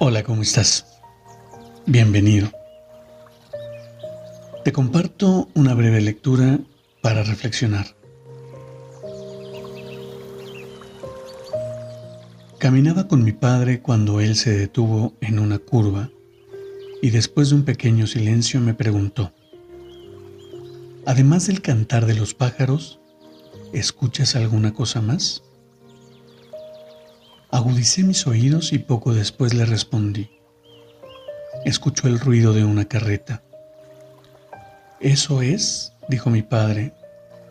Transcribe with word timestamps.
Hola, 0.00 0.22
¿cómo 0.22 0.42
estás? 0.42 0.86
Bienvenido. 1.84 2.52
Te 4.64 4.70
comparto 4.70 5.48
una 5.54 5.74
breve 5.74 6.00
lectura 6.00 6.60
para 7.02 7.24
reflexionar. 7.24 7.96
Caminaba 12.58 13.08
con 13.08 13.24
mi 13.24 13.32
padre 13.32 13.82
cuando 13.82 14.20
él 14.20 14.36
se 14.36 14.56
detuvo 14.56 15.14
en 15.20 15.40
una 15.40 15.58
curva 15.58 16.10
y 17.02 17.10
después 17.10 17.50
de 17.50 17.56
un 17.56 17.64
pequeño 17.64 18.06
silencio 18.06 18.60
me 18.60 18.74
preguntó, 18.74 19.32
además 21.06 21.48
del 21.48 21.60
cantar 21.60 22.06
de 22.06 22.14
los 22.14 22.34
pájaros, 22.34 23.00
¿escuchas 23.72 24.36
alguna 24.36 24.72
cosa 24.74 25.00
más? 25.00 25.42
Agudicé 27.50 28.02
mis 28.02 28.26
oídos 28.26 28.74
y 28.74 28.78
poco 28.78 29.14
después 29.14 29.54
le 29.54 29.64
respondí. 29.64 30.30
Escuchó 31.64 32.06
el 32.06 32.20
ruido 32.20 32.52
de 32.52 32.62
una 32.62 32.84
carreta. 32.84 33.42
Eso 35.00 35.40
es, 35.40 35.94
dijo 36.10 36.28
mi 36.28 36.42
padre, 36.42 36.92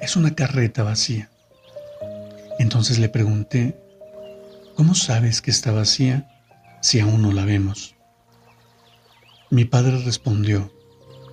es 0.00 0.16
una 0.16 0.34
carreta 0.34 0.82
vacía. 0.82 1.30
Entonces 2.58 2.98
le 2.98 3.08
pregunté, 3.08 3.80
¿cómo 4.74 4.94
sabes 4.94 5.40
que 5.40 5.50
está 5.50 5.72
vacía 5.72 6.28
si 6.82 7.00
aún 7.00 7.22
no 7.22 7.32
la 7.32 7.46
vemos? 7.46 7.94
Mi 9.48 9.64
padre 9.64 10.02
respondió, 10.04 10.70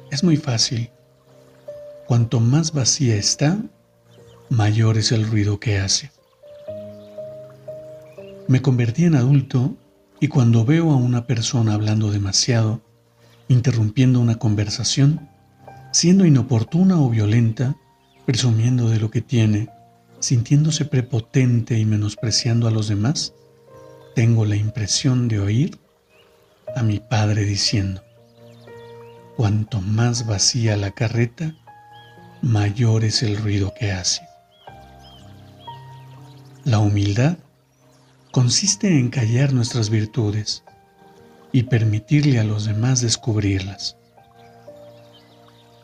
es 0.09 0.23
muy 0.23 0.37
fácil. 0.37 0.89
Cuanto 2.07 2.39
más 2.39 2.71
vacía 2.71 3.15
está, 3.15 3.57
mayor 4.49 4.97
es 4.97 5.11
el 5.11 5.27
ruido 5.27 5.59
que 5.59 5.79
hace. 5.79 6.11
Me 8.47 8.61
convertí 8.61 9.05
en 9.05 9.15
adulto 9.15 9.77
y 10.19 10.27
cuando 10.27 10.65
veo 10.65 10.91
a 10.91 10.95
una 10.95 11.25
persona 11.27 11.73
hablando 11.73 12.11
demasiado, 12.11 12.81
interrumpiendo 13.47 14.19
una 14.19 14.35
conversación, 14.35 15.29
siendo 15.91 16.25
inoportuna 16.25 16.99
o 16.99 17.09
violenta, 17.09 17.75
presumiendo 18.25 18.89
de 18.89 18.99
lo 18.99 19.11
que 19.11 19.21
tiene, 19.21 19.69
sintiéndose 20.19 20.85
prepotente 20.85 21.77
y 21.77 21.85
menospreciando 21.85 22.67
a 22.67 22.71
los 22.71 22.87
demás, 22.87 23.33
tengo 24.15 24.45
la 24.45 24.55
impresión 24.55 25.27
de 25.27 25.39
oír 25.39 25.79
a 26.75 26.83
mi 26.83 26.99
padre 26.99 27.45
diciendo, 27.45 28.01
cuanto 29.35 29.81
más 29.81 30.27
vacía 30.27 30.77
la 30.77 30.91
carreta, 30.91 31.55
mayor 32.41 33.03
es 33.03 33.23
el 33.23 33.37
ruido 33.37 33.73
que 33.79 33.91
hace. 33.91 34.21
La 36.65 36.79
humildad 36.79 37.37
consiste 38.33 38.87
en 38.87 39.11
callar 39.11 39.53
nuestras 39.53 39.91
virtudes 39.91 40.63
y 41.51 41.63
permitirle 41.63 42.39
a 42.39 42.43
los 42.43 42.65
demás 42.65 42.99
descubrirlas. 42.99 43.95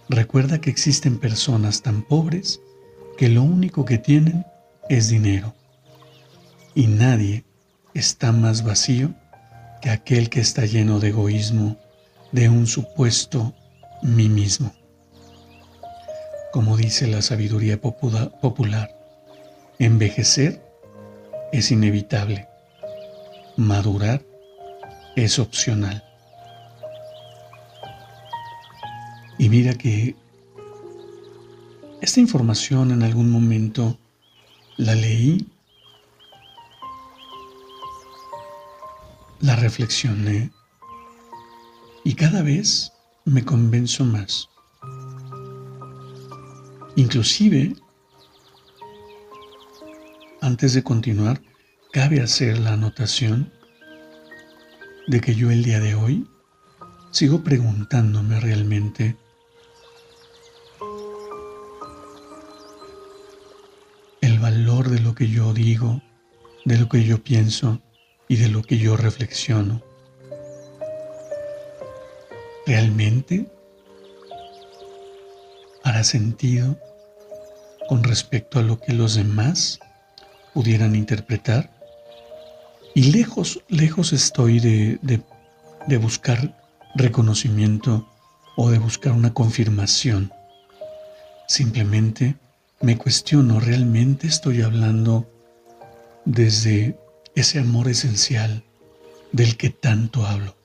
Recuerda 0.09 0.59
que 0.59 0.71
existen 0.71 1.19
personas 1.19 1.83
tan 1.83 2.01
pobres 2.01 2.59
que 3.19 3.29
lo 3.29 3.43
único 3.43 3.85
que 3.85 3.99
tienen 3.99 4.47
es 4.89 5.09
dinero 5.09 5.53
y 6.73 6.87
nadie 6.87 7.45
está 7.93 8.31
más 8.31 8.63
vacío 8.63 9.13
que 9.79 9.91
aquel 9.91 10.31
que 10.31 10.39
está 10.39 10.65
lleno 10.65 10.99
de 10.99 11.09
egoísmo, 11.09 11.77
de 12.31 12.49
un 12.49 12.65
supuesto 12.65 13.53
mí 14.01 14.27
mismo. 14.27 14.73
Como 16.51 16.77
dice 16.77 17.05
la 17.05 17.21
sabiduría 17.21 17.79
popular, 17.79 18.89
envejecer 19.77 20.67
es 21.51 21.71
inevitable. 21.71 22.47
Madurar 23.57 24.21
es 25.15 25.39
opcional. 25.39 26.03
Y 29.37 29.49
mira 29.49 29.73
que 29.73 30.15
esta 32.01 32.19
información 32.19 32.91
en 32.91 33.03
algún 33.03 33.29
momento 33.29 33.97
la 34.77 34.95
leí, 34.95 35.47
la 39.41 39.55
reflexioné 39.55 40.51
y 42.03 42.13
cada 42.15 42.41
vez 42.41 42.91
me 43.25 43.43
convenzo 43.43 44.05
más. 44.05 44.49
Inclusive 46.95 47.75
antes 50.49 50.73
de 50.73 50.81
continuar, 50.81 51.39
cabe 51.91 52.21
hacer 52.21 52.57
la 52.57 52.73
anotación 52.73 53.53
de 55.07 55.21
que 55.21 55.35
yo 55.35 55.51
el 55.51 55.63
día 55.63 55.79
de 55.79 55.93
hoy 55.93 56.27
sigo 57.11 57.43
preguntándome 57.43 58.39
realmente 58.39 59.15
el 64.21 64.39
valor 64.39 64.89
de 64.89 64.99
lo 65.01 65.13
que 65.13 65.27
yo 65.27 65.53
digo, 65.53 66.01
de 66.65 66.79
lo 66.79 66.89
que 66.89 67.03
yo 67.03 67.23
pienso 67.23 67.79
y 68.27 68.37
de 68.37 68.49
lo 68.49 68.63
que 68.63 68.79
yo 68.79 68.97
reflexiono. 68.97 69.83
¿Realmente 72.65 73.47
hará 75.83 76.03
sentido 76.03 76.75
con 77.87 78.03
respecto 78.03 78.57
a 78.57 78.63
lo 78.63 78.79
que 78.79 78.93
los 78.93 79.13
demás 79.13 79.79
pudieran 80.59 80.93
interpretar. 80.93 81.71
Y 82.93 83.13
lejos, 83.13 83.63
lejos 83.69 84.11
estoy 84.11 84.59
de, 84.59 84.99
de 85.87 85.97
buscar 85.97 86.61
reconocimiento 86.95 88.11
o 88.57 88.69
de 88.69 88.77
buscar 88.77 89.13
una 89.13 89.33
confirmación. 89.33 90.33
Simplemente 91.47 92.35
me 92.81 92.97
cuestiono, 92.97 93.61
¿realmente 93.61 94.27
estoy 94.27 94.61
hablando 94.61 95.31
desde 96.25 96.99
ese 97.35 97.59
amor 97.59 97.87
esencial 97.87 98.61
del 99.31 99.55
que 99.55 99.69
tanto 99.69 100.25
hablo? 100.25 100.57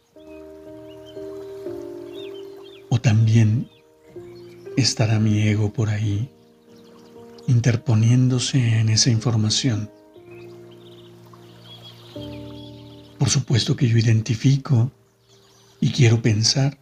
¿O 2.88 3.00
también 3.00 3.70
estará 4.76 5.20
mi 5.20 5.42
ego 5.42 5.72
por 5.72 5.88
ahí 5.88 6.33
interponiéndose 7.46 8.80
en 8.80 8.88
esa 8.88 9.10
información. 9.10 9.90
Por 13.18 13.30
supuesto 13.30 13.76
que 13.76 13.88
yo 13.88 13.96
identifico 13.98 14.90
y 15.80 15.92
quiero 15.92 16.20
pensar 16.22 16.78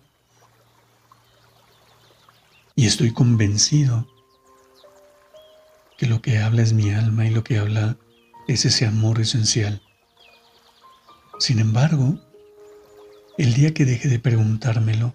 y 2.74 2.86
estoy 2.86 3.12
convencido 3.12 4.06
que 5.98 6.06
lo 6.06 6.20
que 6.20 6.38
habla 6.38 6.62
es 6.62 6.72
mi 6.72 6.90
alma 6.90 7.26
y 7.26 7.30
lo 7.30 7.44
que 7.44 7.58
habla 7.58 7.96
es 8.48 8.64
ese 8.64 8.86
amor 8.86 9.20
esencial. 9.20 9.82
Sin 11.38 11.58
embargo, 11.58 12.18
el 13.38 13.54
día 13.54 13.72
que 13.72 13.84
deje 13.84 14.08
de 14.08 14.18
preguntármelo, 14.18 15.14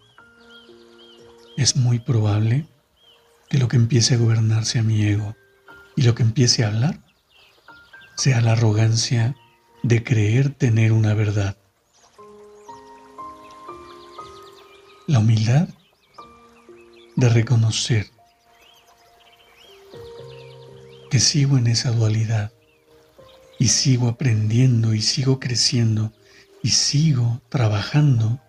es 1.57 1.75
muy 1.75 1.99
probable 1.99 2.67
que 3.49 3.57
lo 3.57 3.67
que 3.67 3.77
empiece 3.77 4.15
a 4.15 4.17
gobernarse 4.17 4.79
a 4.79 4.83
mi 4.83 5.03
ego 5.03 5.35
y 5.95 6.03
lo 6.03 6.15
que 6.15 6.23
empiece 6.23 6.63
a 6.63 6.67
hablar 6.67 6.99
sea 8.15 8.41
la 8.41 8.53
arrogancia 8.53 9.35
de 9.83 10.03
creer 10.03 10.49
tener 10.49 10.91
una 10.91 11.13
verdad. 11.13 11.57
La 15.07 15.19
humildad 15.19 15.69
de 17.15 17.29
reconocer 17.29 18.07
que 21.09 21.19
sigo 21.19 21.57
en 21.57 21.67
esa 21.67 21.91
dualidad 21.91 22.51
y 23.59 23.69
sigo 23.69 24.09
aprendiendo 24.09 24.93
y 24.93 25.01
sigo 25.01 25.39
creciendo 25.39 26.11
y 26.61 26.71
sigo 26.71 27.41
trabajando 27.49 28.39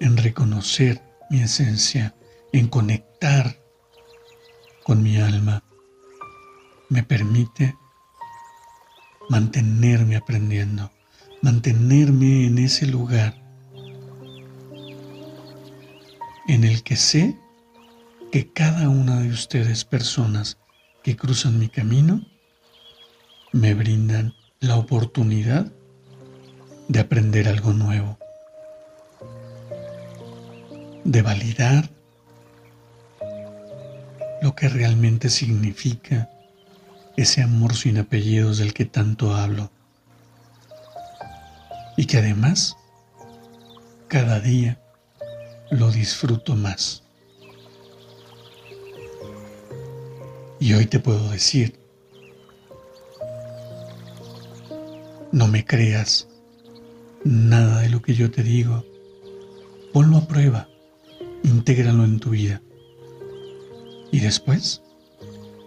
en 0.00 0.16
reconocer 0.16 1.00
mi 1.30 1.42
esencia 1.42 2.14
en 2.52 2.68
conectar 2.68 3.56
con 4.84 5.02
mi 5.02 5.18
alma 5.18 5.62
me 6.88 7.02
permite 7.04 7.76
mantenerme 9.28 10.16
aprendiendo, 10.16 10.90
mantenerme 11.42 12.46
en 12.46 12.58
ese 12.58 12.86
lugar 12.86 13.36
en 16.48 16.64
el 16.64 16.82
que 16.82 16.96
sé 16.96 17.38
que 18.32 18.52
cada 18.52 18.88
una 18.88 19.20
de 19.20 19.28
ustedes 19.28 19.84
personas 19.84 20.58
que 21.04 21.16
cruzan 21.16 21.58
mi 21.60 21.68
camino 21.68 22.26
me 23.52 23.74
brindan 23.74 24.34
la 24.58 24.76
oportunidad 24.76 25.72
de 26.88 26.98
aprender 26.98 27.46
algo 27.46 27.72
nuevo, 27.72 28.18
de 31.04 31.22
validar 31.22 31.88
lo 34.40 34.54
que 34.54 34.68
realmente 34.68 35.28
significa 35.28 36.30
ese 37.16 37.42
amor 37.42 37.74
sin 37.74 37.98
apellidos 37.98 38.58
del 38.58 38.72
que 38.72 38.86
tanto 38.86 39.34
hablo. 39.34 39.70
Y 41.96 42.06
que 42.06 42.18
además, 42.18 42.76
cada 44.08 44.40
día 44.40 44.80
lo 45.70 45.90
disfruto 45.90 46.56
más. 46.56 47.02
Y 50.58 50.72
hoy 50.74 50.86
te 50.86 50.98
puedo 50.98 51.30
decir, 51.30 51.78
no 55.32 55.46
me 55.46 55.64
creas 55.64 56.28
nada 57.24 57.80
de 57.80 57.90
lo 57.90 58.02
que 58.02 58.14
yo 58.14 58.30
te 58.30 58.42
digo, 58.42 58.84
ponlo 59.92 60.18
a 60.18 60.26
prueba, 60.26 60.68
intégralo 61.42 62.04
en 62.04 62.18
tu 62.18 62.30
vida. 62.30 62.60
Y 64.12 64.20
después 64.20 64.82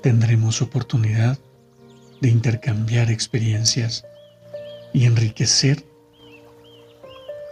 tendremos 0.01 0.61
oportunidad 0.61 1.37
de 2.21 2.29
intercambiar 2.29 3.09
experiencias 3.09 4.05
y 4.93 5.05
enriquecer 5.05 5.85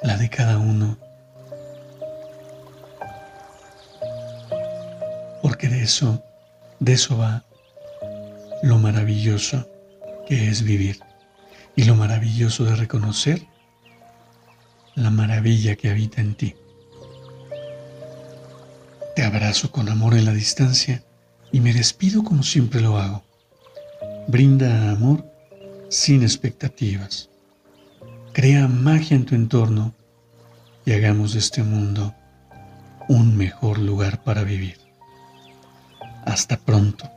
la 0.04 0.18
de 0.18 0.30
cada 0.30 0.58
uno. 0.58 0.98
Porque 5.42 5.68
de 5.70 5.84
eso, 5.84 6.24
de 6.80 6.94
eso 6.94 7.18
va 7.18 7.44
lo 8.64 8.78
maravilloso 8.78 9.68
que 10.28 10.50
es 10.50 10.62
vivir 10.62 11.00
y 11.76 11.86
lo 11.86 11.96
maravilloso 11.96 12.64
de 12.64 12.76
reconocer 12.76 13.46
la 14.96 15.10
maravilla 15.10 15.76
que 15.76 15.90
habita 15.90 16.22
en 16.22 16.36
ti. 16.36 16.56
Te 19.16 19.24
abrazo 19.24 19.72
con 19.72 19.90
amor 19.90 20.14
en 20.14 20.26
la 20.26 20.34
distancia 20.34 21.04
y 21.52 21.60
me 21.60 21.74
despido 21.74 22.24
como 22.24 22.44
siempre 22.44 22.80
lo 22.80 22.98
hago. 22.98 23.24
Brinda 24.28 24.92
amor 24.92 25.26
sin 25.90 26.24
expectativas. 26.24 27.30
Crea 28.32 28.70
magia 28.70 29.18
en 29.18 29.26
tu 29.26 29.36
entorno 29.36 29.94
y 30.86 30.94
hagamos 30.94 31.34
de 31.34 31.40
este 31.40 31.62
mundo 31.62 32.16
un 33.10 33.36
mejor 33.36 33.80
lugar 33.80 34.24
para 34.24 34.44
vivir. 34.44 34.78
Hasta 36.26 36.58
pronto. 36.58 37.10